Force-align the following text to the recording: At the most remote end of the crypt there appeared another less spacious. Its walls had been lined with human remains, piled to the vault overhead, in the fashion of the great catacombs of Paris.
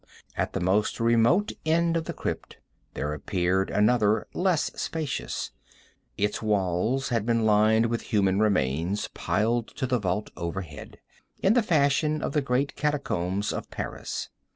At 0.35 0.53
the 0.53 0.59
most 0.59 0.99
remote 0.99 1.51
end 1.63 1.95
of 1.95 2.05
the 2.05 2.13
crypt 2.13 2.57
there 2.95 3.13
appeared 3.13 3.69
another 3.69 4.25
less 4.33 4.71
spacious. 4.73 5.51
Its 6.17 6.41
walls 6.41 7.09
had 7.09 7.23
been 7.23 7.45
lined 7.45 7.85
with 7.85 8.01
human 8.09 8.39
remains, 8.39 9.09
piled 9.13 9.67
to 9.75 9.85
the 9.85 9.99
vault 9.99 10.31
overhead, 10.35 10.97
in 11.43 11.53
the 11.53 11.61
fashion 11.61 12.23
of 12.23 12.31
the 12.33 12.41
great 12.41 12.75
catacombs 12.75 13.53
of 13.53 13.69
Paris. 13.69 14.29